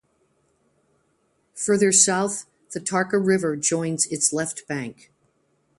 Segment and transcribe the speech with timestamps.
[1.53, 5.11] Further south the Tarka River joins its left bank.